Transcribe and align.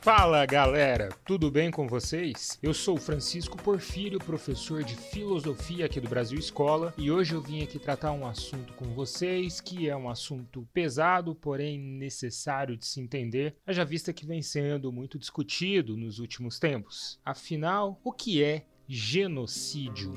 Fala 0.00 0.46
galera, 0.46 1.08
tudo 1.24 1.50
bem 1.50 1.72
com 1.72 1.88
vocês? 1.88 2.56
Eu 2.62 2.72
sou 2.72 2.96
Francisco 2.96 3.60
Porfírio, 3.60 4.20
professor 4.20 4.84
de 4.84 4.94
filosofia 4.94 5.86
aqui 5.86 6.00
do 6.00 6.08
Brasil 6.08 6.38
Escola, 6.38 6.94
e 6.96 7.10
hoje 7.10 7.34
eu 7.34 7.42
vim 7.42 7.62
aqui 7.62 7.80
tratar 7.80 8.12
um 8.12 8.24
assunto 8.24 8.72
com 8.74 8.86
vocês 8.94 9.60
que 9.60 9.88
é 9.88 9.96
um 9.96 10.08
assunto 10.08 10.66
pesado, 10.72 11.34
porém 11.34 11.80
necessário 11.80 12.76
de 12.76 12.86
se 12.86 13.00
entender, 13.00 13.56
haja 13.66 13.84
vista 13.84 14.12
que 14.12 14.24
vem 14.24 14.40
sendo 14.40 14.92
muito 14.92 15.18
discutido 15.18 15.96
nos 15.96 16.20
últimos 16.20 16.60
tempos. 16.60 17.18
Afinal, 17.24 18.00
o 18.04 18.12
que 18.12 18.42
é 18.42 18.64
genocídio? 18.86 20.12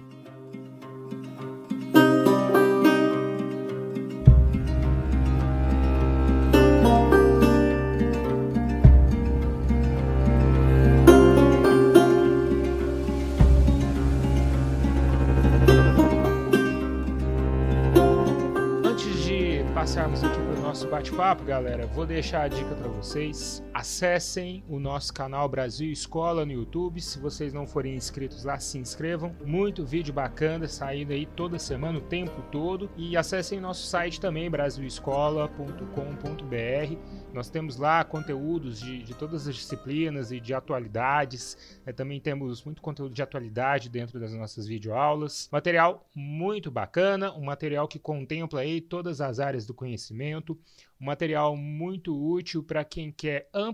Passarmos 20.12 20.24
aqui 20.24 20.40
o 20.40 20.62
nosso 20.62 20.88
bate-papo, 20.88 21.44
galera, 21.44 21.86
vou 21.88 22.06
deixar 22.06 22.44
a 22.44 22.48
dica 22.48 22.76
para 22.76 22.88
vocês. 22.90 23.64
Acessem 23.82 24.64
o 24.70 24.80
nosso 24.80 25.12
canal 25.12 25.50
Brasil 25.50 25.92
Escola 25.92 26.46
no 26.46 26.52
YouTube. 26.52 27.02
Se 27.02 27.18
vocês 27.18 27.52
não 27.52 27.66
forem 27.66 27.96
inscritos 27.96 28.44
lá, 28.44 28.60
se 28.60 28.78
inscrevam. 28.78 29.36
Muito 29.44 29.84
vídeo 29.84 30.14
bacana 30.14 30.68
saindo 30.68 31.14
aí 31.14 31.26
toda 31.26 31.58
semana, 31.58 31.98
o 31.98 32.02
tempo 32.02 32.44
todo. 32.52 32.92
E 32.96 33.18
acessem 33.18 33.60
nosso 33.60 33.88
site 33.88 34.22
também, 34.22 34.52
brasilescola.com.br. 34.52 36.96
Nós 37.34 37.50
temos 37.50 37.78
lá 37.78 38.04
conteúdos 38.04 38.80
de, 38.80 39.02
de 39.02 39.16
todas 39.16 39.48
as 39.48 39.56
disciplinas 39.56 40.32
e 40.32 40.40
de 40.40 40.54
atualidades. 40.54 41.80
É, 41.84 41.92
também 41.92 42.20
temos 42.20 42.64
muito 42.64 42.84
conteúdo 42.84 43.16
de 43.16 43.24
atualidade 43.24 43.90
dentro 43.90 44.20
das 44.20 44.32
nossas 44.32 44.68
videoaulas. 44.68 45.50
Material 45.52 46.08
muito 46.14 46.70
bacana, 46.70 47.34
um 47.34 47.46
material 47.46 47.88
que 47.88 47.98
contempla 47.98 48.62
aí 48.62 48.80
todas 48.80 49.22
as 49.22 49.40
áreas 49.40 49.66
do 49.66 49.74
conhecimento, 49.74 50.56
um 51.00 51.06
material 51.06 51.58
muito 51.58 52.16
útil 52.16 52.62
para 52.62 52.84
quem 52.84 53.12
quer 53.12 53.50
ampliar 53.52 53.71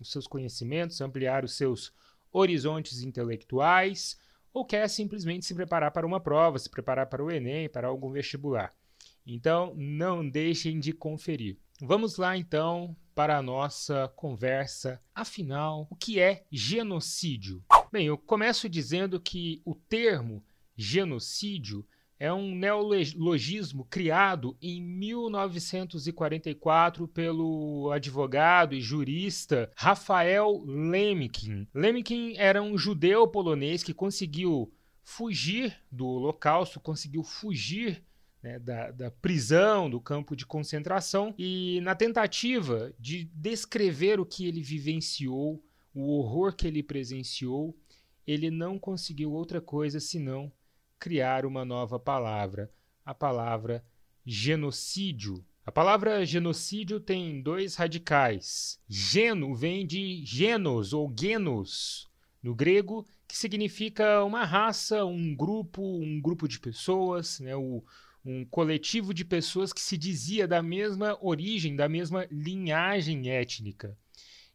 os 0.00 0.10
seus 0.10 0.26
conhecimentos, 0.26 1.00
ampliar 1.00 1.44
os 1.44 1.56
seus 1.56 1.92
horizontes 2.32 3.02
intelectuais 3.02 4.16
ou 4.52 4.64
quer 4.64 4.88
simplesmente 4.88 5.46
se 5.46 5.54
preparar 5.54 5.90
para 5.90 6.06
uma 6.06 6.20
prova, 6.20 6.58
se 6.58 6.68
preparar 6.68 7.06
para 7.06 7.24
o 7.24 7.30
Enem, 7.30 7.68
para 7.68 7.88
algum 7.88 8.10
vestibular. 8.10 8.72
Então, 9.26 9.74
não 9.76 10.28
deixem 10.28 10.78
de 10.78 10.92
conferir. 10.92 11.58
Vamos 11.80 12.16
lá 12.16 12.36
então 12.36 12.96
para 13.14 13.38
a 13.38 13.42
nossa 13.42 14.08
conversa. 14.16 15.00
Afinal, 15.14 15.86
o 15.90 15.96
que 15.96 16.20
é 16.20 16.44
genocídio? 16.50 17.64
Bem, 17.90 18.06
eu 18.06 18.18
começo 18.18 18.68
dizendo 18.68 19.20
que 19.20 19.62
o 19.64 19.74
termo 19.74 20.44
genocídio 20.76 21.86
é 22.22 22.32
um 22.32 22.54
neologismo 22.54 23.84
criado 23.90 24.56
em 24.62 24.80
1944 24.80 27.08
pelo 27.08 27.90
advogado 27.90 28.76
e 28.76 28.80
jurista 28.80 29.68
Rafael 29.74 30.62
Lemkin. 30.64 31.66
Lemkin 31.74 32.36
era 32.36 32.62
um 32.62 32.78
judeu 32.78 33.26
polonês 33.26 33.82
que 33.82 33.92
conseguiu 33.92 34.72
fugir 35.02 35.76
do 35.90 36.06
Holocausto, 36.06 36.78
conseguiu 36.78 37.24
fugir 37.24 38.04
né, 38.40 38.60
da, 38.60 38.92
da, 38.92 39.10
prisão, 39.10 39.90
do 39.90 40.00
campo 40.00 40.36
de 40.36 40.46
concentração, 40.46 41.34
e 41.36 41.80
na 41.82 41.96
tentativa 41.96 42.94
de 43.00 43.24
descrever 43.34 44.20
o 44.20 44.26
que 44.26 44.46
ele 44.46 44.62
vivenciou, 44.62 45.60
o 45.92 46.18
horror 46.18 46.54
que 46.54 46.68
ele 46.68 46.84
presenciou, 46.84 47.76
ele 48.24 48.48
não 48.48 48.78
conseguiu 48.78 49.32
outra 49.32 49.60
coisa 49.60 49.98
senão 49.98 50.52
criar 51.02 51.44
uma 51.44 51.64
nova 51.64 51.98
palavra, 51.98 52.70
a 53.04 53.12
palavra 53.12 53.84
genocídio. 54.24 55.44
A 55.66 55.72
palavra 55.72 56.24
genocídio 56.24 57.00
tem 57.00 57.42
dois 57.42 57.74
radicais. 57.74 58.78
Geno 58.88 59.52
vem 59.52 59.84
de 59.84 60.24
genos 60.24 60.92
ou 60.92 61.12
genos, 61.18 62.08
no 62.40 62.54
grego, 62.54 63.04
que 63.26 63.36
significa 63.36 64.22
uma 64.22 64.44
raça, 64.44 65.04
um 65.04 65.34
grupo, 65.34 65.82
um 65.82 66.20
grupo 66.20 66.46
de 66.46 66.60
pessoas, 66.60 67.40
né? 67.40 67.56
o, 67.56 67.82
um 68.24 68.44
coletivo 68.44 69.12
de 69.12 69.24
pessoas 69.24 69.72
que 69.72 69.80
se 69.80 69.98
dizia 69.98 70.46
da 70.46 70.62
mesma 70.62 71.18
origem, 71.20 71.74
da 71.74 71.88
mesma 71.88 72.28
linhagem 72.30 73.28
étnica. 73.28 73.98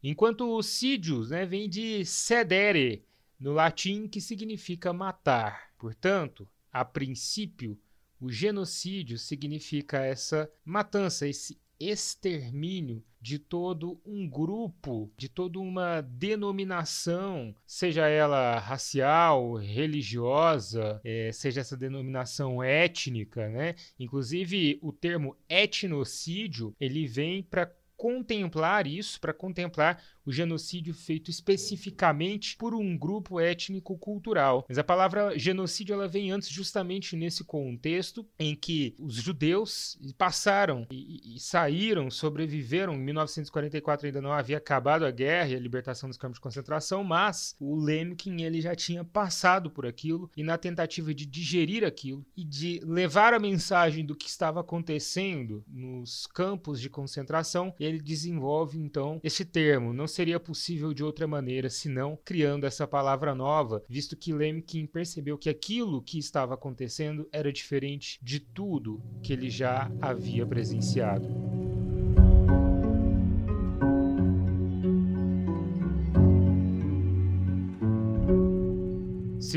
Enquanto 0.01 0.49
o 0.49 0.63
sídios 0.63 1.29
né, 1.29 1.45
vem 1.45 1.67
de 1.67 2.05
sedere, 2.05 3.03
no 3.39 3.53
latim, 3.53 4.07
que 4.07 4.21
significa 4.21 4.93
matar. 4.93 5.71
Portanto, 5.77 6.47
a 6.71 6.83
princípio, 6.83 7.77
o 8.19 8.31
genocídio 8.31 9.17
significa 9.17 9.99
essa 9.99 10.49
matança, 10.65 11.27
esse 11.27 11.59
extermínio 11.79 13.03
de 13.21 13.37
todo 13.37 13.99
um 14.05 14.27
grupo, 14.27 15.11
de 15.17 15.27
toda 15.27 15.59
uma 15.59 16.01
denominação, 16.01 17.53
seja 17.65 18.07
ela 18.07 18.57
racial, 18.59 19.55
religiosa, 19.55 21.01
é, 21.03 21.31
seja 21.31 21.61
essa 21.61 21.75
denominação 21.75 22.63
étnica, 22.63 23.49
né? 23.49 23.75
Inclusive 23.99 24.79
o 24.81 24.91
termo 24.91 25.35
etnocídio 25.49 26.75
ele 26.79 27.05
vem 27.07 27.43
para 27.43 27.71
contemplar 27.97 28.87
isso, 28.87 29.19
para 29.19 29.33
contemplar 29.33 30.01
o 30.27 30.31
genocídio 30.31 30.93
feito 30.93 31.31
especificamente 31.31 32.57
por 32.57 32.75
um 32.75 32.97
grupo 32.97 33.39
étnico-cultural. 33.39 34.65
Mas 34.67 34.77
a 34.77 34.83
palavra 34.83 35.39
genocídio 35.39 35.93
ela 35.93 36.07
vem 36.07 36.31
antes 36.31 36.49
justamente 36.49 37.15
nesse 37.15 37.45
contexto 37.45 38.27
em 38.37 38.53
que 38.53 38.93
os 38.99 39.15
judeus 39.15 39.97
passaram 40.17 40.85
e, 40.91 41.35
e 41.35 41.39
saíram, 41.39 42.11
sobreviveram. 42.11 42.93
Em 42.93 42.99
1944 42.99 44.07
ainda 44.07 44.21
não 44.21 44.33
havia 44.33 44.57
acabado 44.57 45.05
a 45.05 45.11
guerra 45.11 45.49
e 45.49 45.55
a 45.55 45.59
libertação 45.59 46.09
dos 46.09 46.17
campos 46.17 46.37
de 46.37 46.41
concentração, 46.41 47.05
mas 47.05 47.55
o 47.57 47.75
Lemkin 47.75 48.43
ele 48.43 48.59
já 48.59 48.75
tinha 48.75 49.05
passado 49.05 49.71
por 49.71 49.85
aquilo 49.85 50.29
e 50.35 50.43
na 50.43 50.57
tentativa 50.57 51.13
de 51.13 51.25
digerir 51.25 51.85
aquilo 51.85 52.25
e 52.35 52.43
de 52.43 52.81
levar 52.83 53.33
a 53.33 53.39
mensagem 53.39 54.05
do 54.05 54.15
que 54.15 54.27
estava 54.27 54.59
acontecendo 54.59 55.63
nos 55.67 56.27
campos 56.27 56.81
de 56.81 56.89
concentração, 56.89 57.73
ele 57.87 58.01
desenvolve 58.01 58.77
então 58.77 59.19
esse 59.23 59.45
termo. 59.45 59.93
Não 59.93 60.07
seria 60.07 60.39
possível 60.39 60.93
de 60.93 61.03
outra 61.03 61.27
maneira 61.27 61.69
senão 61.69 62.17
criando 62.23 62.65
essa 62.65 62.87
palavra 62.87 63.33
nova, 63.33 63.83
visto 63.87 64.15
que 64.15 64.33
Lemkin 64.33 64.85
percebeu 64.85 65.37
que 65.37 65.49
aquilo 65.49 66.01
que 66.01 66.19
estava 66.19 66.53
acontecendo 66.53 67.27
era 67.31 67.51
diferente 67.51 68.19
de 68.21 68.39
tudo 68.39 69.01
que 69.21 69.33
ele 69.33 69.49
já 69.49 69.91
havia 70.01 70.45
presenciado. 70.45 71.76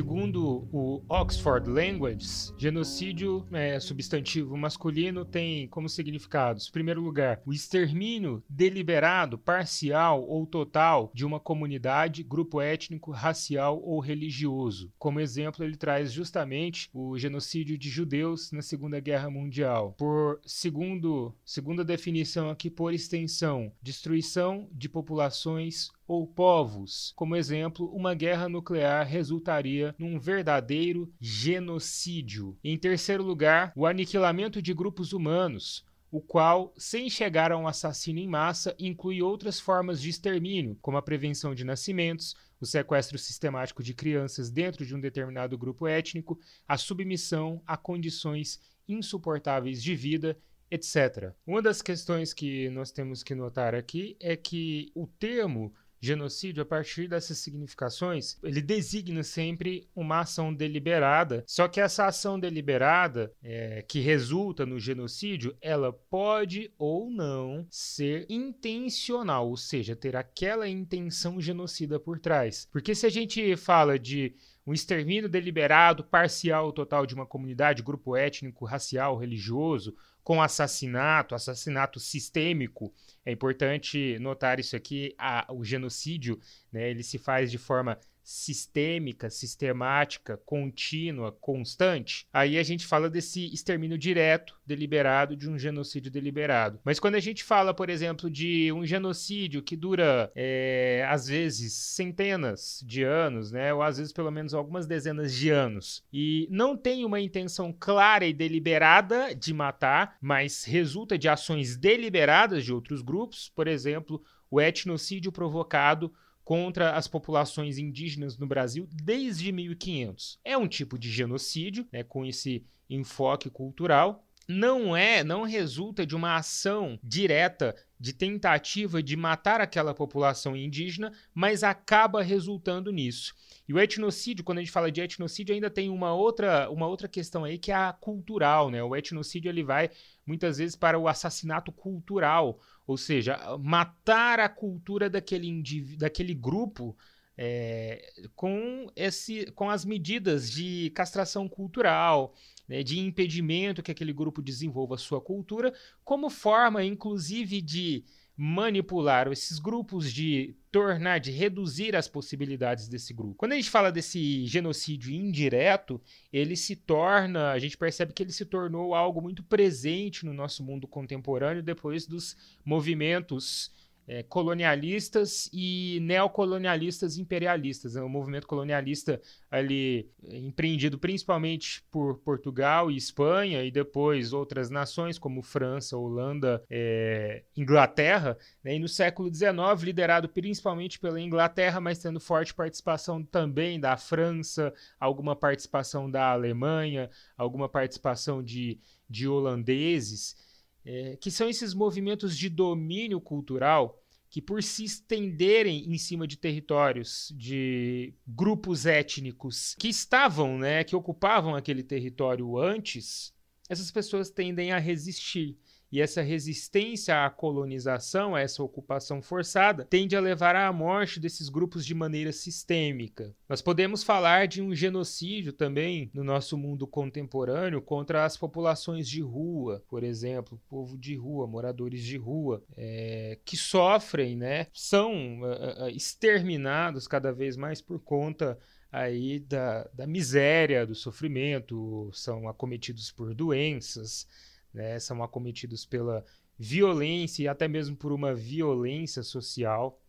Segundo 0.01 0.67
o 0.73 1.03
Oxford 1.11 1.69
Languages, 1.69 2.55
genocídio 2.57 3.47
é 3.53 3.79
substantivo 3.79 4.57
masculino 4.57 5.27
tem 5.27 5.69
como 5.69 5.91
significados, 5.91 6.69
em 6.69 6.73
primeiro 6.73 7.03
lugar, 7.03 7.43
o 7.45 7.53
extermínio 7.53 8.43
deliberado, 8.49 9.37
parcial 9.37 10.27
ou 10.27 10.47
total 10.47 11.11
de 11.13 11.27
uma 11.27 11.39
comunidade, 11.39 12.23
grupo 12.23 12.63
étnico, 12.63 13.11
racial 13.11 13.79
ou 13.85 14.01
religioso. 14.01 14.91
Como 14.99 15.21
exemplo, 15.21 15.63
ele 15.63 15.77
traz 15.77 16.11
justamente 16.11 16.89
o 16.95 17.19
genocídio 17.19 17.77
de 17.77 17.91
judeus 17.91 18.51
na 18.53 18.63
Segunda 18.63 18.99
Guerra 19.01 19.29
Mundial. 19.29 19.95
Por 19.99 20.41
segundo, 20.47 21.35
segunda 21.45 21.85
definição 21.85 22.49
aqui 22.49 22.71
por 22.71 22.95
extensão, 22.95 23.71
destruição 23.83 24.67
de 24.73 24.89
populações 24.89 25.91
ou 26.11 26.27
povos. 26.27 27.13
Como 27.15 27.37
exemplo, 27.37 27.87
uma 27.95 28.15
guerra 28.15 28.49
nuclear 28.49 29.07
resultaria 29.07 29.95
num 29.97 30.19
verdadeiro 30.19 31.09
genocídio. 31.21 32.59
Em 32.65 32.77
terceiro 32.77 33.23
lugar, 33.23 33.73
o 33.77 33.87
aniquilamento 33.87 34.61
de 34.61 34.75
grupos 34.75 35.13
humanos, 35.13 35.87
o 36.11 36.21
qual, 36.21 36.75
sem 36.77 37.09
chegar 37.09 37.53
a 37.53 37.57
um 37.57 37.69
assassino 37.69 38.19
em 38.19 38.27
massa, 38.27 38.75
inclui 38.77 39.23
outras 39.23 39.61
formas 39.61 40.03
de 40.03 40.11
extermínio, 40.11 40.77
como 40.83 40.97
a 40.97 41.03
prevenção 41.03 41.55
de 41.55 41.63
nascimentos, 41.63 42.35
o 42.61 42.67
sequestro 42.67 43.17
sistemático 43.17 43.81
de 43.81 43.95
crianças 43.95 44.51
dentro 44.51 44.85
de 44.85 44.97
um 44.97 45.01
determinado 45.01 45.57
grupo 45.57 45.87
étnico, 45.87 46.41
a 46.67 46.77
submissão 46.77 47.63
a 47.65 47.77
condições 47.77 48.59
insuportáveis 48.89 49.81
de 49.81 49.95
vida 49.95 50.37
etc. 50.71 51.33
Uma 51.47 51.61
das 51.61 51.83
questões 51.83 52.33
que 52.33 52.71
nós 52.71 52.93
temos 52.93 53.23
que 53.23 53.35
notar 53.35 53.75
aqui 53.75 54.17
é 54.21 54.37
que 54.37 54.93
o 54.95 55.07
termo 55.07 55.75
genocídio, 56.01 56.63
a 56.63 56.67
partir 56.67 57.09
dessas 57.09 57.39
significações, 57.39 58.39
ele 58.43 58.63
designa 58.63 59.23
sempre 59.23 59.89
uma 59.95 60.21
ação 60.21 60.53
deliberada. 60.53 61.45
Só 61.47 61.69
que 61.69 61.81
essa 61.81 62.07
ação 62.07 62.41
deliberada, 62.41 63.33
é, 63.43 63.83
que 63.83 64.01
resulta 64.01 64.65
no 64.65 64.81
genocídio, 64.81 65.57
ela 65.61 65.93
pode 65.93 66.73
ou 66.79 67.11
não 67.11 67.67
ser 67.71 68.27
intencional, 68.29 69.49
ou 69.49 69.57
seja, 69.57 69.95
ter 69.95 70.17
aquela 70.17 70.69
intenção 70.69 71.41
genocida 71.41 72.01
por 72.01 72.19
trás. 72.19 72.67
Porque 72.73 72.95
se 72.95 73.07
a 73.07 73.11
gente 73.11 73.57
fala 73.57 73.99
de 73.99 74.35
um 74.67 74.73
extermínio 74.73 75.29
deliberado, 75.29 76.05
parcial, 76.05 76.73
total 76.73 77.05
de 77.07 77.15
uma 77.15 77.27
comunidade, 77.27 77.83
grupo 77.83 78.15
étnico, 78.15 78.65
racial, 78.65 79.17
religioso, 79.17 79.95
com 80.23 80.41
assassinato, 80.41 81.35
assassinato 81.35 81.99
sistêmico. 81.99 82.93
É 83.25 83.33
importante 83.33 84.19
notar 84.19 84.61
isso 84.61 84.77
aqui, 84.77 85.15
a, 85.19 85.47
o 85.53 85.65
genocídio, 85.65 86.39
né, 86.73 86.91
ele 86.91 87.03
se 87.03 87.19
faz 87.19 87.51
de 87.51 87.59
forma 87.59 87.99
sistêmica, 88.31 89.29
sistemática, 89.29 90.37
contínua, 90.47 91.33
constante, 91.33 92.29
aí 92.33 92.59
a 92.59 92.63
gente 92.63 92.87
fala 92.87 93.11
desse 93.11 93.53
extermínio 93.53 93.99
direto, 93.99 94.57
deliberado, 94.65 95.35
de 95.35 95.51
um 95.51 95.59
genocídio 95.59 96.13
deliberado. 96.13 96.79
Mas 96.85 97.01
quando 97.01 97.17
a 97.17 97.21
gente 97.21 97.43
fala, 97.43 97.75
por 97.75 97.91
exemplo, 97.91 98.31
de 98.31 98.71
um 98.71 98.87
genocídio 98.87 99.61
que 99.61 99.75
dura, 99.75 100.31
é, 100.37 101.05
às 101.09 101.27
vezes, 101.27 101.73
centenas 101.73 102.85
de 102.87 103.03
anos, 103.03 103.51
né, 103.51 103.75
ou 103.75 103.83
às 103.83 103.99
vezes 103.99 104.13
pelo 104.13 104.31
menos 104.31 104.55
algumas 104.55 104.87
dezenas 104.87 105.35
de 105.35 105.51
anos, 105.51 106.05
e 106.13 106.47
não 106.53 106.77
tem 106.77 107.05
uma 107.05 107.21
intenção 107.21 107.75
clara 107.77 108.25
e 108.25 108.33
deliberada 108.33 109.35
de 109.35 109.53
matar, 109.53 110.17
mas 110.21 110.63
resulta 110.63 111.19
de 111.19 111.29
ações 111.29 111.77
deliberadas 111.77 112.65
de 112.65 112.73
outros 112.73 113.03
grupos, 113.03 113.51
por 113.57 113.67
exemplo, 113.67 114.23
o 114.49 114.61
etnocídio 114.61 115.33
provocado 115.33 116.13
contra 116.51 116.97
as 116.97 117.07
populações 117.07 117.79
indígenas 117.79 118.37
no 118.37 118.45
Brasil 118.45 118.89
desde 118.91 119.53
1500. 119.53 120.41
É 120.45 120.59
um 120.59 120.67
tipo 120.67 120.99
de 120.99 121.09
genocídio, 121.09 121.87
né, 121.93 122.03
com 122.03 122.27
esse 122.27 122.67
enfoque 122.89 123.49
cultural. 123.49 124.27
Não 124.49 124.97
é, 124.97 125.23
não 125.23 125.45
resulta 125.45 126.05
de 126.05 126.17
uma 126.17 126.35
ação 126.35 126.99
direta 127.05 127.77
de 128.01 128.13
tentativa 128.13 129.01
de 129.01 129.17
matar 129.17 129.61
aquela 129.61 129.95
população 129.95 130.57
indígena, 130.57 131.13
mas 131.33 131.63
acaba 131.63 132.21
resultando 132.21 132.91
nisso. 132.91 133.33
E 133.69 133.73
o 133.73 133.79
etnocídio, 133.79 134.43
quando 134.43 134.59
a 134.59 134.61
gente 134.63 134.73
fala 134.73 134.91
de 134.91 135.01
etnocídio, 135.01 135.55
ainda 135.55 135.71
tem 135.71 135.89
uma 135.89 136.13
outra, 136.13 136.69
uma 136.69 136.89
outra 136.89 137.07
questão 137.07 137.45
aí 137.45 137.59
que 137.59 137.71
é 137.71 137.77
a 137.77 137.93
cultural, 137.93 138.71
né? 138.71 138.83
O 138.83 138.97
etnocídio 138.97 139.49
ele 139.49 139.63
vai 139.63 139.89
muitas 140.27 140.59
vezes 140.59 140.75
para 140.75 140.99
o 140.99 141.07
assassinato 141.07 141.71
cultural, 141.71 142.59
ou 142.91 142.97
seja, 142.97 143.39
matar 143.61 144.41
a 144.41 144.49
cultura 144.49 145.09
daquele, 145.09 145.63
daquele 145.97 146.35
grupo 146.35 146.97
é, 147.39 148.05
com, 148.35 148.89
esse, 148.97 149.47
com 149.53 149.71
as 149.71 149.85
medidas 149.85 150.51
de 150.51 150.91
castração 150.91 151.49
cultural, 151.49 152.35
né, 152.67 152.83
de 152.83 152.99
impedimento 152.99 153.81
que 153.81 153.93
aquele 153.93 154.13
grupo 154.13 154.43
desenvolva 154.43 154.99
sua 154.99 155.21
cultura, 155.21 155.73
como 156.03 156.29
forma, 156.29 156.85
inclusive, 156.85 157.63
de 157.63 158.05
manipular 158.43 159.31
esses 159.31 159.59
grupos, 159.59 160.11
de 160.11 160.57
tornar, 160.73 161.19
de 161.19 161.31
reduzir 161.31 161.95
as 161.95 162.09
possibilidades 162.09 162.89
desse 162.89 163.13
grupo. 163.13 163.35
Quando 163.35 163.53
a 163.53 163.57
gente 163.57 163.69
fala 163.69 163.93
desse 163.93 164.47
genocídio 164.47 165.13
indireto, 165.13 166.01
ele 166.33 166.57
se 166.57 166.75
torna, 166.75 167.51
a 167.51 167.59
gente 167.59 167.77
percebe 167.77 168.15
que 168.15 168.23
ele 168.23 168.33
se 168.33 168.47
tornou 168.47 168.95
algo 168.95 169.21
muito 169.21 169.43
presente 169.43 170.25
no 170.25 170.33
nosso 170.33 170.65
mundo 170.65 170.89
contemporâneo 170.89 171.63
depois 171.63 172.07
dos 172.07 172.35
movimentos 172.65 173.71
é, 174.11 174.25
colonialistas 174.25 175.49
e 175.53 176.01
neocolonialistas 176.03 177.17
imperialistas. 177.17 177.95
É 177.95 178.03
um 178.03 178.09
movimento 178.09 178.45
colonialista 178.45 179.23
ali 179.49 180.11
empreendido 180.25 180.99
principalmente 180.99 181.85
por 181.93 182.19
Portugal 182.19 182.91
e 182.91 182.97
Espanha 182.97 183.63
e 183.63 183.71
depois 183.71 184.33
outras 184.33 184.69
nações 184.69 185.17
como 185.17 185.43
França, 185.43 185.97
Holanda, 185.97 186.61
é, 186.69 187.45
Inglaterra. 187.57 188.37
Né? 188.65 188.75
E 188.75 188.79
no 188.81 188.89
século 188.89 189.33
XIX, 189.33 189.81
liderado 189.81 190.29
principalmente 190.29 190.99
pela 190.99 191.21
Inglaterra, 191.21 191.81
mas 191.81 192.01
tendo 192.01 192.19
forte 192.19 192.53
participação 192.53 193.23
também 193.23 193.79
da 193.79 193.97
França, 193.97 194.75
alguma 194.99 195.37
participação 195.37 196.11
da 196.11 196.33
Alemanha, 196.33 197.09
alguma 197.39 197.69
participação 197.69 198.43
de, 198.43 198.81
de 199.09 199.29
holandeses. 199.29 200.51
É, 200.85 201.17
que 201.21 201.31
são 201.31 201.47
esses 201.47 201.75
movimentos 201.75 202.37
de 202.37 202.49
domínio 202.49 203.21
cultural 203.21 204.00
que, 204.31 204.41
por 204.41 204.63
se 204.63 204.85
estenderem 204.85 205.93
em 205.93 205.99
cima 205.99 206.25
de 206.27 206.37
territórios 206.37 207.35
de 207.37 208.15
grupos 208.27 208.87
étnicos 208.87 209.75
que 209.77 209.89
estavam, 209.89 210.57
né, 210.57 210.85
que 210.85 210.95
ocupavam 210.95 211.57
aquele 211.57 211.83
território 211.83 212.57
antes, 212.57 213.35
essas 213.69 213.91
pessoas 213.91 214.31
tendem 214.31 214.71
a 214.71 214.79
resistir. 214.79 215.59
E 215.93 216.01
essa 216.01 216.23
resistência 216.23 217.25
à 217.25 217.31
colonização, 217.31 218.35
a 218.35 218.41
essa 218.41 218.63
ocupação 218.63 219.21
forçada, 219.21 219.85
tende 219.85 220.15
a 220.15 220.21
levar 220.21 220.55
à 220.55 220.73
morte 220.73 221.19
desses 221.19 221.49
grupos 221.49 221.85
de 221.85 221.95
maneira 221.95 222.33
sistêmica. 222.33 223.35
Nós 223.49 223.61
podemos 223.61 224.03
falar 224.03 224.47
de 224.47 224.63
um 224.63 224.75
genocídio 224.75 225.53
também 225.53 226.11
no 226.15 226.23
nosso 226.23 226.57
mundo 226.57 226.87
contemporâneo 226.87 227.83
contra 227.83 228.25
as 228.25 228.37
populações 228.37 229.09
de 229.09 229.21
rua, 229.21 229.83
por 229.89 230.05
exemplo, 230.05 230.61
povo 230.69 230.97
de 230.97 231.17
rua, 231.17 231.47
moradores 231.47 232.03
de 232.03 232.17
rua, 232.17 232.63
é, 232.77 233.39
que 233.45 233.57
sofrem, 233.57 234.37
né, 234.37 234.67
são 234.73 235.41
uh, 235.41 235.89
exterminados 235.89 237.09
cada 237.09 237.33
vez 237.33 237.57
mais 237.57 237.81
por 237.81 237.99
conta 237.99 238.59
aí 238.93 239.39
da, 239.41 239.89
da 239.95 240.07
miséria, 240.07 240.87
do 240.87 240.95
sofrimento, 240.95 242.11
são 242.13 242.49
acometidos 242.49 243.11
por 243.11 243.35
doenças, 243.35 244.27
né, 244.73 244.99
são 244.99 245.23
acometidos 245.23 245.85
pela 245.85 246.25
violência 246.59 247.43
e 247.43 247.49
até 247.49 247.67
mesmo 247.67 247.97
por 247.97 248.13
uma 248.13 248.35
violência 248.35 249.23
social. 249.23 250.01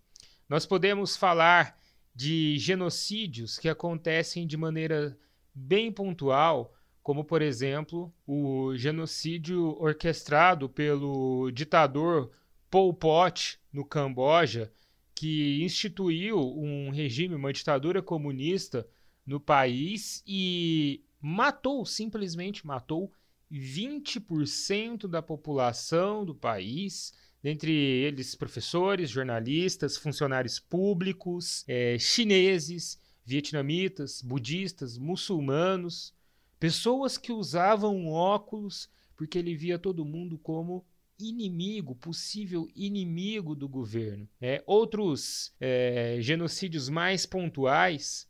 Nós 0.50 0.66
podemos 0.66 1.16
falar 1.16 1.80
de 2.14 2.58
genocídios 2.60 3.58
que 3.58 3.70
acontecem 3.70 4.46
de 4.46 4.58
maneira 4.58 5.18
bem 5.54 5.92
pontual, 5.92 6.74
como 7.02 7.24
por 7.24 7.42
exemplo 7.42 8.14
o 8.28 8.76
genocídio 8.76 9.78
orquestrado 9.80 10.70
pelo 10.70 11.50
ditador 11.52 12.32
Pol 12.70 12.94
Pot 12.94 13.60
no 13.72 13.86
Camboja, 13.86 14.72
que 15.16 15.62
instituiu 15.64 16.40
um 16.40 16.90
regime, 16.90 17.36
uma 17.36 17.54
ditadura 17.54 18.02
comunista 18.02 18.88
no 19.26 19.40
país 19.40 20.24
e 20.26 21.04
matou, 21.22 21.86
simplesmente 21.86 22.66
matou 22.66 23.12
20% 23.60 25.08
da 25.08 25.22
população 25.22 26.24
do 26.24 26.34
país, 26.34 27.14
dentre 27.44 27.72
eles 27.72 28.36
professores, 28.36 29.10
jornalistas, 29.10 29.98
funcionários 29.98 30.60
públicos, 30.60 31.64
é, 31.68 31.98
chineses, 32.00 33.00
vietnamitas, 33.26 34.22
budistas, 34.22 34.98
muçulmanos, 34.98 36.14
pessoas 36.60 37.18
que 37.18 37.32
usavam 37.32 38.08
óculos 38.08 38.90
porque 39.16 39.38
ele 39.38 39.56
via 39.56 39.78
todo 39.78 40.06
mundo 40.06 40.38
como 40.40 40.86
inimigo, 41.20 41.94
possível 41.96 42.68
inimigo 42.76 43.56
do 43.56 43.70
governo. 43.70 44.28
É, 44.42 44.64
outros 44.66 45.54
é, 45.60 46.18
genocídios 46.20 46.90
mais 46.90 47.26
pontuais 47.26 48.28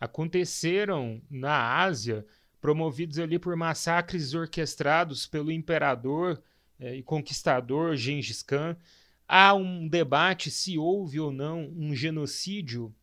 aconteceram 0.00 1.22
na 1.30 1.80
Ásia 1.80 2.26
promovidos 2.60 3.18
ali 3.18 3.38
por 3.38 3.54
massacres 3.56 4.34
orquestrados 4.34 5.26
pelo 5.26 5.52
imperador 5.52 6.42
eh, 6.78 6.96
e 6.96 7.02
conquistador 7.02 7.96
Gengis 7.96 8.42
Khan. 8.42 8.76
Há 9.26 9.54
um 9.54 9.86
debate 9.86 10.50
se 10.50 10.78
houve 10.78 11.20
ou 11.20 11.30
não 11.30 11.70
um 11.76 11.94
genocídio 11.94 12.94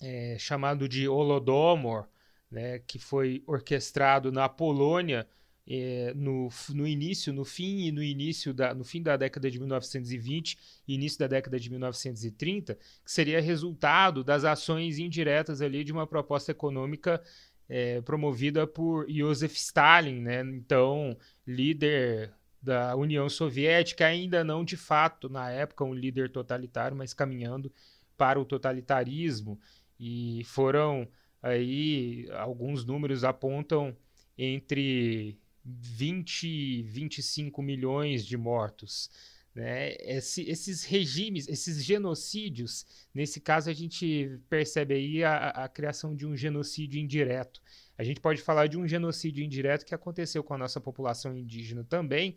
eh, 0.00 0.36
chamado 0.38 0.88
de 0.88 1.08
Holodomor, 1.08 2.06
né, 2.50 2.78
que 2.80 2.98
foi 2.98 3.42
orquestrado 3.46 4.30
na 4.30 4.48
Polônia 4.48 5.26
eh, 5.68 6.12
no, 6.14 6.48
no 6.70 6.86
início, 6.86 7.32
no 7.32 7.44
fim 7.44 7.86
e 7.86 7.92
no 7.92 8.02
início 8.02 8.54
da, 8.54 8.72
no 8.72 8.84
fim 8.84 9.02
da 9.02 9.16
década 9.16 9.50
de 9.50 9.58
1920 9.58 10.58
e 10.86 10.94
início 10.94 11.18
da 11.18 11.26
década 11.26 11.58
de 11.58 11.68
1930, 11.68 12.74
que 12.74 13.10
seria 13.10 13.40
resultado 13.40 14.22
das 14.22 14.44
ações 14.44 14.98
indiretas 14.98 15.60
ali 15.60 15.82
de 15.82 15.90
uma 15.90 16.06
proposta 16.06 16.52
econômica 16.52 17.20
é, 17.68 18.00
promovida 18.00 18.66
por 18.66 19.10
Joseph 19.10 19.54
Stalin, 19.54 20.20
né? 20.20 20.40
então 20.42 21.16
líder 21.46 22.32
da 22.62 22.96
União 22.96 23.28
Soviética, 23.28 24.06
ainda 24.06 24.42
não 24.42 24.64
de 24.64 24.76
fato, 24.76 25.28
na 25.28 25.50
época, 25.50 25.84
um 25.84 25.94
líder 25.94 26.30
totalitário, 26.30 26.96
mas 26.96 27.14
caminhando 27.14 27.72
para 28.16 28.40
o 28.40 28.44
totalitarismo. 28.44 29.58
E 30.00 30.42
foram 30.44 31.06
aí, 31.42 32.28
alguns 32.32 32.84
números 32.84 33.22
apontam 33.22 33.96
entre 34.36 35.38
20 35.64 36.48
e 36.48 36.82
25 36.82 37.62
milhões 37.62 38.26
de 38.26 38.36
mortos. 38.36 39.10
Né? 39.56 39.96
Esse, 40.00 40.42
esses 40.42 40.84
regimes, 40.84 41.48
esses 41.48 41.82
genocídios, 41.82 42.84
nesse 43.14 43.40
caso 43.40 43.70
a 43.70 43.72
gente 43.72 44.38
percebe 44.50 44.92
aí 44.92 45.24
a, 45.24 45.48
a 45.48 45.68
criação 45.68 46.14
de 46.14 46.26
um 46.26 46.36
genocídio 46.36 47.00
indireto. 47.00 47.62
A 47.96 48.04
gente 48.04 48.20
pode 48.20 48.42
falar 48.42 48.66
de 48.66 48.76
um 48.76 48.86
genocídio 48.86 49.42
indireto 49.42 49.86
que 49.86 49.94
aconteceu 49.94 50.44
com 50.44 50.52
a 50.52 50.58
nossa 50.58 50.78
população 50.78 51.34
indígena 51.34 51.82
também, 51.82 52.36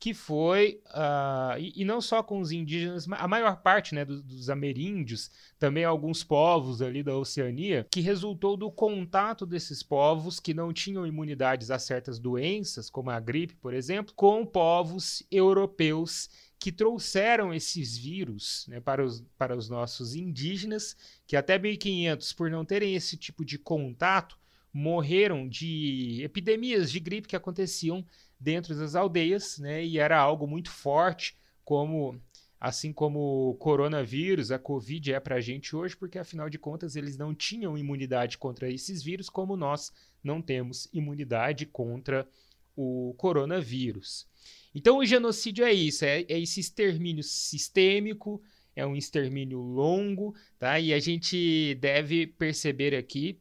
que 0.00 0.14
foi, 0.14 0.80
uh, 0.86 1.58
e, 1.58 1.82
e, 1.82 1.84
não 1.84 2.00
só 2.00 2.22
com 2.22 2.40
os 2.40 2.50
indígenas, 2.50 3.06
a 3.12 3.28
maior 3.28 3.60
parte 3.60 3.94
né, 3.94 4.02
dos, 4.02 4.22
dos, 4.22 4.48
ameríndios, 4.48 5.30
também 5.58 5.84
alguns 5.84 6.24
povos 6.24 6.80
ali 6.80 7.02
da 7.02 7.14
Oceania, 7.14 7.86
que 7.90 8.00
resultou 8.00 8.56
do 8.56 8.70
contato 8.70 9.44
desses 9.44 9.82
povos 9.82 10.40
que 10.40 10.54
não 10.54 10.72
tinham 10.72 11.06
imunidades 11.06 11.70
a 11.70 11.78
certas 11.78 12.18
doenças, 12.18 12.88
como 12.88 13.10
a 13.10 13.20
gripe, 13.20 13.54
por 13.56 13.74
exemplo, 13.74 14.14
com 14.16 14.46
povos 14.46 15.22
europeus 15.30 16.30
que 16.58 16.72
trouxeram 16.72 17.52
esses 17.52 17.96
vírus 17.96 18.66
né, 18.68 18.80
para, 18.80 19.04
os, 19.04 19.22
para 19.36 19.54
os 19.54 19.68
nossos 19.68 20.14
indígenas, 20.14 20.96
que 21.26 21.36
até 21.36 21.58
1500, 21.58 22.32
por 22.32 22.50
não 22.50 22.64
terem 22.64 22.94
esse 22.94 23.18
tipo 23.18 23.44
de 23.44 23.58
contato, 23.58 24.39
morreram 24.72 25.48
de 25.48 26.20
epidemias 26.22 26.90
de 26.90 27.00
gripe 27.00 27.28
que 27.28 27.36
aconteciam 27.36 28.04
dentro 28.38 28.74
das 28.74 28.94
aldeias, 28.94 29.58
né? 29.58 29.84
E 29.84 29.98
era 29.98 30.18
algo 30.18 30.46
muito 30.46 30.70
forte, 30.70 31.36
como 31.64 32.20
assim 32.60 32.92
como 32.92 33.50
o 33.50 33.54
coronavírus, 33.54 34.50
a 34.50 34.58
Covid 34.58 35.14
é 35.14 35.20
para 35.20 35.36
a 35.36 35.40
gente 35.40 35.74
hoje, 35.74 35.96
porque 35.96 36.18
afinal 36.18 36.50
de 36.50 36.58
contas 36.58 36.94
eles 36.94 37.16
não 37.16 37.34
tinham 37.34 37.76
imunidade 37.76 38.36
contra 38.36 38.70
esses 38.70 39.02
vírus, 39.02 39.30
como 39.30 39.56
nós 39.56 39.90
não 40.22 40.42
temos 40.42 40.86
imunidade 40.92 41.64
contra 41.64 42.28
o 42.76 43.14
coronavírus. 43.16 44.28
Então 44.74 44.98
o 44.98 45.06
genocídio 45.06 45.64
é 45.64 45.72
isso, 45.72 46.04
é, 46.04 46.20
é 46.22 46.38
esse 46.38 46.60
extermínio 46.60 47.22
sistêmico, 47.22 48.42
é 48.76 48.86
um 48.86 48.94
extermínio 48.94 49.58
longo, 49.60 50.34
tá? 50.58 50.78
E 50.78 50.92
a 50.92 51.00
gente 51.00 51.74
deve 51.76 52.26
perceber 52.26 52.94
aqui 52.94 53.38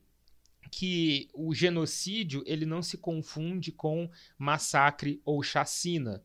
que 0.72 1.28
o 1.34 1.54
genocídio 1.54 2.44
ele 2.46 2.66
não 2.66 2.82
se 2.82 2.98
confunde 2.98 3.72
com 3.72 4.10
massacre 4.38 5.22
ou 5.26 5.42
chacina. 5.44 6.24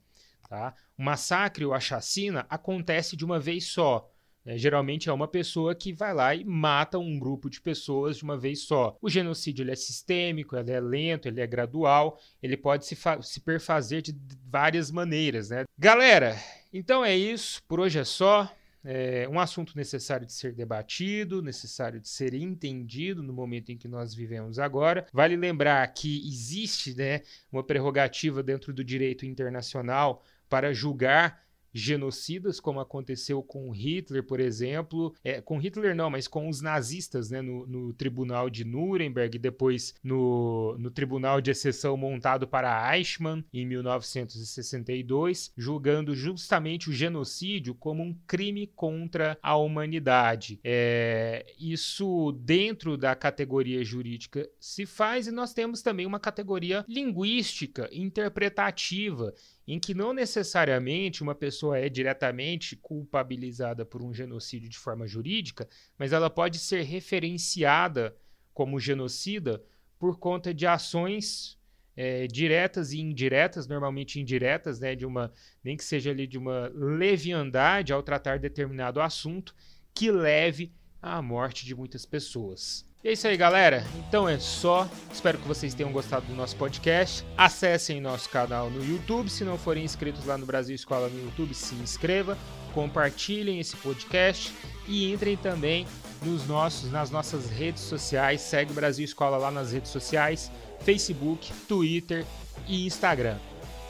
Tá? 0.49 0.75
O 0.97 1.03
massacre 1.03 1.65
ou 1.65 1.73
a 1.73 1.81
chacina 1.81 2.47
acontece 2.49 3.17
de 3.17 3.25
uma 3.25 3.41
vez 3.41 3.65
só. 3.65 4.11
Né? 4.45 4.59
Geralmente 4.59 5.09
é 5.09 5.13
uma 5.13 5.27
pessoa 5.27 5.75
que 5.75 5.93
vai 5.93 6.13
lá 6.13 6.35
e 6.35 6.45
mata 6.45 6.99
um 6.99 7.19
grupo 7.19 7.49
de 7.49 7.61
pessoas 7.61 8.19
de 8.19 8.25
uma 8.25 8.37
vez 8.37 8.67
só. 8.67 8.97
O 9.01 9.09
genocídio 9.09 9.69
é 9.71 9.75
sistêmico, 9.75 10.57
é 10.57 10.81
lento, 10.81 11.27
ele 11.27 11.41
é 11.41 11.47
gradual, 11.47 12.21
ele 12.43 12.57
pode 12.57 12.85
se, 12.87 12.97
se 13.23 13.41
perfazer 13.41 14.03
de 14.03 14.15
várias 14.47 14.91
maneiras. 14.91 15.49
Né? 15.49 15.65
Galera, 15.79 16.37
então 16.73 17.05
é 17.05 17.17
isso. 17.17 17.63
Por 17.67 17.81
hoje 17.81 17.99
é 17.99 18.05
só 18.05 18.51
é 18.85 19.27
um 19.29 19.41
assunto 19.41 19.77
necessário 19.77 20.27
de 20.27 20.33
ser 20.33 20.53
debatido, 20.53 21.41
necessário 21.41 21.99
de 22.01 22.09
ser 22.09 22.35
entendido 22.35 23.23
no 23.23 23.33
momento 23.33 23.71
em 23.71 23.79
que 23.79 23.89
nós 23.89 24.15
vivemos 24.15 24.59
agora. 24.59 25.07
Vale 25.13 25.37
lembrar 25.37 25.87
que 25.89 26.27
existe 26.29 26.95
né, 26.95 27.23
uma 27.51 27.65
prerrogativa 27.65 28.43
dentro 28.43 28.73
do 28.73 28.85
direito 28.85 29.25
internacional 29.25 30.23
para 30.49 30.73
julgar 30.75 31.44
genocidas, 31.75 32.61
como 32.61 32.79
aconteceu 32.79 33.43
com 33.43 33.71
Hitler, 33.73 34.23
por 34.23 34.39
exemplo. 34.39 35.13
É, 35.25 35.41
com 35.41 35.59
Hitler 35.59 35.97
não, 35.97 36.09
mas 36.09 36.29
com 36.29 36.49
os 36.49 36.61
nazistas 36.61 37.31
né, 37.31 37.43
no, 37.43 37.67
no 37.67 37.93
tribunal 37.93 38.49
de 38.49 38.65
Nuremberg, 38.65 39.37
depois 39.39 39.95
no, 40.03 40.77
no 40.79 40.91
tribunal 40.91 41.41
de 41.41 41.51
exceção 41.51 41.97
montado 41.97 42.47
para 42.47 42.97
Eichmann, 42.97 43.45
em 43.53 43.67
1962, 43.67 45.53
julgando 45.57 46.15
justamente 46.15 46.89
o 46.89 46.93
genocídio 46.93 47.75
como 47.75 48.03
um 48.05 48.17
crime 48.27 48.69
contra 48.69 49.37
a 49.43 49.57
humanidade. 49.57 50.61
É, 50.63 51.45
isso 51.59 52.33
dentro 52.41 52.97
da 52.97 53.17
categoria 53.17 53.83
jurídica 53.85 54.49
se 54.61 54.87
faz 54.87 55.27
e 55.27 55.33
nós 55.33 55.53
temos 55.53 55.83
também 55.83 56.07
uma 56.07 56.21
categoria 56.21 56.85
linguística, 56.89 57.89
interpretativa, 57.93 59.35
em 59.67 59.79
que 59.79 59.95
não 59.95 60.13
necessariamente 60.13 61.23
uma 61.23 61.35
pessoa 61.35 61.79
é 61.79 61.89
diretamente 61.89 62.77
culpabilizada 62.77 63.85
por 63.85 64.03
um 64.03 64.13
genocídio 64.13 64.69
de 64.69 64.79
forma 64.79 65.07
jurídica, 65.07 65.69
mas 65.99 66.13
ela 66.13 66.29
pode 66.29 66.59
ser 66.59 66.83
referenciada 66.83 68.15
como 68.53 68.79
genocida 68.79 69.63
por 69.99 70.19
conta 70.19 70.53
de 70.53 70.67
ações 70.67 71.59
é, 71.97 72.27
diretas 72.27 72.93
e 72.93 73.01
indiretas, 73.01 73.67
normalmente 73.67 74.21
indiretas, 74.21 74.81
né, 74.81 74.95
de 74.95 75.07
uma 75.07 75.33
nem 75.63 75.77
que 75.77 75.85
seja 75.85 76.11
ali 76.11 76.27
de 76.27 76.37
uma 76.37 76.71
leviandade 76.75 77.93
ao 77.93 78.03
tratar 78.03 78.39
determinado 78.39 79.01
assunto 79.01 79.55
que 79.95 80.11
leve 80.11 80.73
à 81.01 81.23
morte 81.23 81.65
de 81.65 81.75
muitas 81.75 82.05
pessoas. 82.05 82.85
E 83.05 83.09
é 83.09 83.13
isso 83.13 83.29
aí, 83.29 83.37
galera. 83.37 83.85
Então 83.99 84.27
é 84.27 84.39
só. 84.39 84.89
Espero 85.13 85.37
que 85.37 85.47
vocês 85.47 85.75
tenham 85.75 85.93
gostado 85.93 86.25
do 86.25 86.35
nosso 86.35 86.57
podcast. 86.57 87.23
Acessem 87.37 88.01
nosso 88.01 88.31
canal 88.31 88.71
no 88.71 88.83
YouTube. 88.83 89.29
Se 89.29 89.45
não 89.45 89.59
forem 89.59 89.85
inscritos 89.85 90.25
lá 90.25 90.39
no 90.39 90.47
Brasil 90.47 90.75
Escola 90.75 91.11
no 91.11 91.23
YouTube, 91.23 91.53
se 91.53 91.75
inscreva. 91.75 92.39
Compartilhem 92.73 93.61
esse 93.61 93.77
podcast 93.77 94.55
e 94.89 95.13
entrem 95.13 95.37
também 95.37 95.87
nos 96.23 96.47
nossos, 96.47 96.91
nas 96.91 97.11
nossas 97.11 97.51
redes 97.51 97.83
sociais. 97.83 98.41
Segue 98.41 98.73
Brasil 98.73 99.05
Escola 99.05 99.37
lá 99.37 99.51
nas 99.51 99.71
redes 99.71 99.91
sociais: 99.91 100.51
Facebook, 100.81 101.53
Twitter 101.69 102.25
e 102.67 102.87
Instagram. 102.87 103.37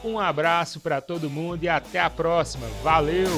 Um 0.03 0.19
abraço 0.19 0.81
para 0.81 1.01
todo 1.01 1.31
mundo 1.31 1.63
e 1.63 1.69
até 1.69 2.01
a 2.01 2.11
próxima. 2.11 2.67
Valeu! 2.83 3.31